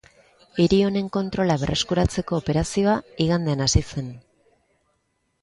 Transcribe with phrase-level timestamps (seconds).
[0.61, 4.11] Hiri honen kontrola berreskuratzeko operazioa igandean hasi zen.